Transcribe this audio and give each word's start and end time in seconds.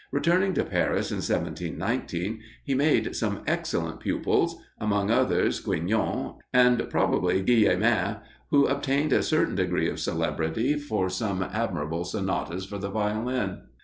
Returning 0.11 0.55
to 0.55 0.63
Paris 0.63 1.11
in 1.11 1.17
1719, 1.17 2.39
he 2.63 2.73
made 2.73 3.15
some 3.15 3.43
excellent 3.45 3.99
pupils, 3.99 4.55
among 4.79 5.11
others 5.11 5.59
Guignon, 5.59 6.39
and 6.51 6.89
probably 6.89 7.43
Guillemain, 7.43 8.15
who 8.49 8.65
obtained 8.65 9.13
a 9.13 9.21
certain 9.21 9.53
degree 9.53 9.87
of 9.87 9.99
celebrity 9.99 10.73
for 10.73 11.07
some 11.07 11.43
admirable 11.43 12.03
sonatas 12.03 12.65
for 12.65 12.79
the 12.79 12.89
Violin. 12.89 13.59